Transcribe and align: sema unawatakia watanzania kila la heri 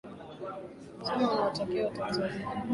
sema 1.03 1.31
unawatakia 1.31 1.85
watanzania 1.85 2.29
kila 2.29 2.29
la 2.45 2.49
heri 2.53 2.69